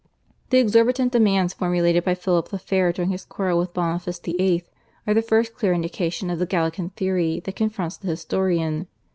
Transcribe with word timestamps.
The 0.49 0.57
exorbitant 0.57 1.11
demands 1.11 1.53
formulated 1.53 2.03
by 2.03 2.15
Philip 2.15 2.49
the 2.49 2.57
Fair 2.57 2.91
during 2.91 3.11
his 3.11 3.23
quarrel 3.23 3.59
with 3.59 3.71
Boniface 3.71 4.17
VIII. 4.17 4.63
are 5.05 5.13
the 5.13 5.21
first 5.21 5.53
clear 5.53 5.73
indication 5.73 6.31
of 6.31 6.39
the 6.39 6.47
Gallican 6.47 6.89
theory 6.89 7.39
that 7.41 7.55
confronts 7.55 7.97
the 7.97 8.07
historian. 8.07 8.87